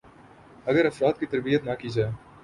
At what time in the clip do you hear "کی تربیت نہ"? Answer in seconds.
1.19-1.73